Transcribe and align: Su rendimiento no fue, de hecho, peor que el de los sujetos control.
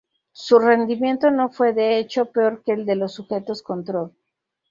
Su 0.31 0.57
rendimiento 0.57 1.29
no 1.29 1.49
fue, 1.51 1.73
de 1.73 1.99
hecho, 1.99 2.25
peor 2.31 2.63
que 2.63 2.71
el 2.71 2.87
de 2.87 2.95
los 2.95 3.11
sujetos 3.13 3.61
control. 3.61 4.11